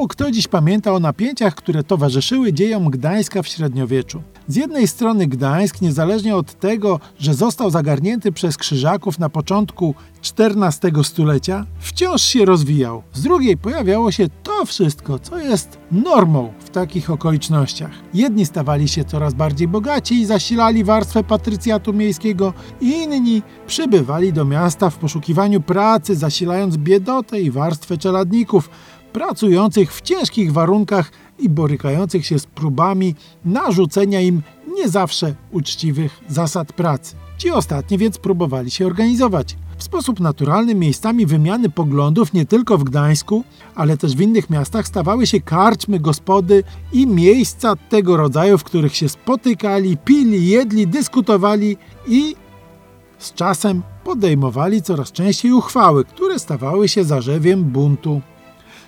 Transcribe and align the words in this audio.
Mało 0.00 0.08
kto 0.08 0.30
dziś 0.30 0.48
pamięta 0.48 0.92
o 0.92 1.00
napięciach, 1.00 1.54
które 1.54 1.84
towarzyszyły 1.84 2.52
dziejom 2.52 2.90
Gdańska 2.90 3.42
w 3.42 3.48
średniowieczu. 3.48 4.22
Z 4.48 4.56
jednej 4.56 4.88
strony 4.88 5.26
Gdańsk, 5.26 5.80
niezależnie 5.80 6.36
od 6.36 6.60
tego, 6.60 7.00
że 7.18 7.34
został 7.34 7.70
zagarnięty 7.70 8.32
przez 8.32 8.56
Krzyżaków 8.56 9.18
na 9.18 9.28
początku 9.28 9.94
XIV 10.38 11.04
stulecia, 11.04 11.66
wciąż 11.78 12.22
się 12.22 12.44
rozwijał. 12.44 13.02
Z 13.12 13.22
drugiej 13.22 13.56
pojawiało 13.56 14.12
się 14.12 14.26
to 14.42 14.64
wszystko, 14.64 15.18
co 15.18 15.38
jest 15.38 15.78
normą 15.92 16.52
w 16.58 16.70
takich 16.70 17.10
okolicznościach. 17.10 17.90
Jedni 18.14 18.46
stawali 18.46 18.88
się 18.88 19.04
coraz 19.04 19.34
bardziej 19.34 19.68
bogaci 19.68 20.14
i 20.14 20.26
zasilali 20.26 20.84
warstwę 20.84 21.24
patrycjatu 21.24 21.92
miejskiego, 21.92 22.54
inni 22.80 23.42
przybywali 23.66 24.32
do 24.32 24.44
miasta 24.44 24.90
w 24.90 24.98
poszukiwaniu 24.98 25.60
pracy, 25.60 26.16
zasilając 26.16 26.76
biedotę 26.76 27.40
i 27.40 27.50
warstwę 27.50 27.98
czeladników, 27.98 28.70
pracujących 29.12 29.94
w 29.94 30.00
ciężkich 30.00 30.52
warunkach 30.52 31.12
i 31.38 31.48
borykających 31.48 32.26
się 32.26 32.38
z 32.38 32.46
próbami 32.46 33.14
narzucenia 33.44 34.20
im 34.20 34.42
nie 34.74 34.88
zawsze 34.88 35.34
uczciwych 35.50 36.20
zasad 36.28 36.72
pracy. 36.72 37.16
Ci 37.38 37.50
ostatni 37.50 37.98
więc 37.98 38.18
próbowali 38.18 38.70
się 38.70 38.86
organizować. 38.86 39.56
W 39.78 39.82
sposób 39.82 40.20
naturalny 40.20 40.74
miejscami 40.74 41.26
wymiany 41.26 41.70
poglądów 41.70 42.32
nie 42.32 42.46
tylko 42.46 42.78
w 42.78 42.84
Gdańsku, 42.84 43.44
ale 43.74 43.96
też 43.96 44.16
w 44.16 44.20
innych 44.20 44.50
miastach 44.50 44.86
stawały 44.86 45.26
się 45.26 45.40
karczmy, 45.40 46.00
gospody 46.00 46.64
i 46.92 47.06
miejsca 47.06 47.76
tego 47.76 48.16
rodzaju, 48.16 48.58
w 48.58 48.64
których 48.64 48.96
się 48.96 49.08
spotykali, 49.08 49.96
pili, 49.96 50.48
jedli, 50.48 50.86
dyskutowali 50.86 51.76
i 52.06 52.36
z 53.18 53.34
czasem 53.34 53.82
podejmowali 54.04 54.82
coraz 54.82 55.12
częściej 55.12 55.52
uchwały, 55.52 56.04
które 56.04 56.38
stawały 56.38 56.88
się 56.88 57.04
zarzewiem 57.04 57.64
buntu. 57.64 58.20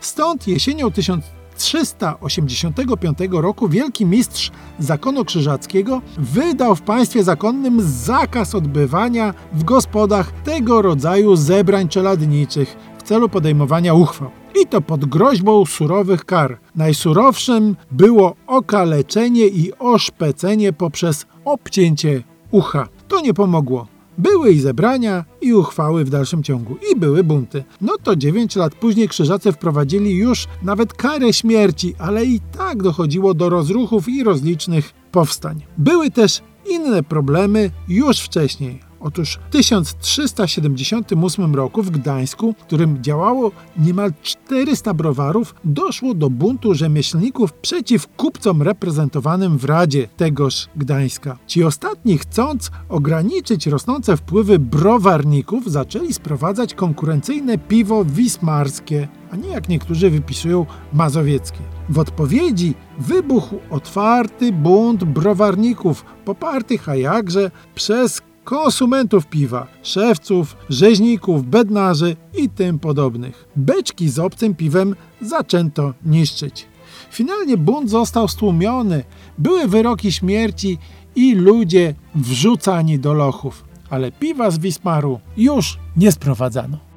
Stąd 0.00 0.48
jesienią 0.48 0.90
1385 0.90 3.18
roku 3.30 3.68
wielki 3.68 4.06
mistrz 4.06 4.50
zakonu 4.78 5.24
krzyżackiego 5.24 6.02
wydał 6.18 6.76
w 6.76 6.82
państwie 6.82 7.24
zakonnym 7.24 7.82
zakaz 7.82 8.54
odbywania 8.54 9.34
w 9.52 9.64
gospodach 9.64 10.32
tego 10.44 10.82
rodzaju 10.82 11.36
zebrań 11.36 11.88
czeladniczych 11.88 12.76
w 12.98 13.02
celu 13.02 13.28
podejmowania 13.28 13.94
uchwał. 13.94 14.30
I 14.62 14.66
to 14.66 14.80
pod 14.80 15.04
groźbą 15.04 15.66
surowych 15.66 16.24
kar. 16.24 16.58
Najsurowszym 16.76 17.76
było 17.90 18.34
okaleczenie 18.46 19.46
i 19.46 19.72
oszpecenie 19.78 20.72
poprzez 20.72 21.26
obcięcie 21.44 22.22
ucha. 22.50 22.88
To 23.08 23.20
nie 23.20 23.34
pomogło. 23.34 23.99
Były 24.18 24.52
i 24.52 24.60
zebrania, 24.60 25.24
i 25.40 25.54
uchwały 25.54 26.04
w 26.04 26.10
dalszym 26.10 26.42
ciągu, 26.42 26.76
i 26.92 27.00
były 27.00 27.24
bunty. 27.24 27.64
No 27.80 27.92
to 28.02 28.16
9 28.16 28.56
lat 28.56 28.74
później 28.74 29.08
krzyżacy 29.08 29.52
wprowadzili 29.52 30.16
już 30.16 30.46
nawet 30.62 30.94
karę 30.94 31.32
śmierci, 31.32 31.94
ale 31.98 32.24
i 32.24 32.40
tak 32.40 32.82
dochodziło 32.82 33.34
do 33.34 33.48
rozruchów 33.48 34.08
i 34.08 34.24
rozlicznych 34.24 34.92
powstań. 35.12 35.62
Były 35.78 36.10
też 36.10 36.42
inne 36.70 37.02
problemy 37.02 37.70
już 37.88 38.18
wcześniej. 38.20 38.89
Otóż 39.00 39.36
w 39.36 39.50
1378 39.50 41.54
roku 41.54 41.82
w 41.82 41.90
Gdańsku, 41.90 42.54
w 42.58 42.62
którym 42.62 43.02
działało 43.02 43.50
niemal 43.76 44.12
400 44.22 44.94
browarów, 44.94 45.54
doszło 45.64 46.14
do 46.14 46.30
buntu 46.30 46.74
rzemieślników 46.74 47.52
przeciw 47.52 48.08
kupcom 48.16 48.62
reprezentowanym 48.62 49.58
w 49.58 49.64
Radzie 49.64 50.08
tegoż 50.16 50.68
Gdańska. 50.76 51.38
Ci 51.46 51.64
ostatni, 51.64 52.18
chcąc 52.18 52.70
ograniczyć 52.88 53.66
rosnące 53.66 54.16
wpływy 54.16 54.58
browarników, 54.58 55.70
zaczęli 55.70 56.12
sprowadzać 56.12 56.74
konkurencyjne 56.74 57.58
piwo 57.58 58.04
wismarskie, 58.04 59.08
a 59.30 59.36
nie 59.36 59.48
jak 59.48 59.68
niektórzy 59.68 60.10
wypisują 60.10 60.66
mazowieckie. 60.92 61.60
W 61.88 61.98
odpowiedzi 61.98 62.74
wybuchł 62.98 63.56
otwarty 63.70 64.52
bunt 64.52 65.04
browarników, 65.04 66.04
popartych 66.24 66.88
a 66.88 66.96
jakże 66.96 67.50
przez 67.74 68.22
konsumentów 68.44 69.26
piwa, 69.26 69.66
szewców, 69.82 70.56
rzeźników, 70.68 71.46
bednarzy 71.46 72.16
i 72.34 72.48
tym 72.48 72.78
podobnych. 72.78 73.48
Beczki 73.56 74.08
z 74.08 74.18
obcym 74.18 74.54
piwem 74.54 74.96
zaczęto 75.20 75.94
niszczyć. 76.04 76.66
Finalnie 77.10 77.56
bunt 77.56 77.90
został 77.90 78.28
stłumiony, 78.28 79.04
były 79.38 79.68
wyroki 79.68 80.12
śmierci 80.12 80.78
i 81.16 81.34
ludzie 81.34 81.94
wrzucani 82.14 82.98
do 82.98 83.12
lochów, 83.12 83.64
ale 83.90 84.12
piwa 84.12 84.50
z 84.50 84.58
Wismaru 84.58 85.20
już 85.36 85.78
nie 85.96 86.12
sprowadzano. 86.12 86.89